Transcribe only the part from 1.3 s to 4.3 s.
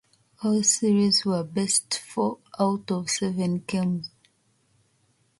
best four-out-of-seven games.